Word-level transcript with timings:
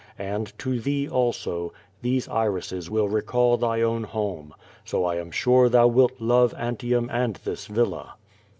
And, 0.17 0.51
to 0.57 0.79
th»*o 0.81 1.13
also, 1.13 1.73
these 2.01 2.27
iri.<es 2.27 2.89
will 2.89 3.07
recall 3.07 3.55
thy 3.57 3.81
own 3.83 4.05
home. 4.05 4.55
So 4.83 5.05
I 5.05 5.17
am 5.17 5.29
sure 5.29 5.69
thou 5.69 5.85
wilt 5.89 6.13
love 6.19 6.55
Antium 6.57 7.07
and 7.13 7.35
this 7.35 7.67
villa. 7.67 8.15